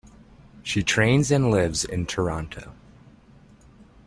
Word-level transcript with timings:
She 0.63 0.81
trains 0.81 1.29
and 1.29 1.51
lives 1.51 1.85
in 1.85 2.07
Toronto. 2.07 2.71